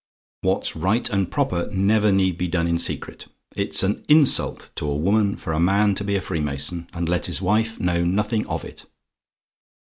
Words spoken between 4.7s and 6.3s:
to a woman for a man to be a